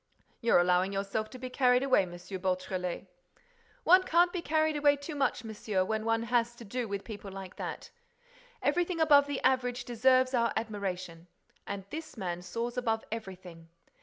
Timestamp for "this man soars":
11.91-12.77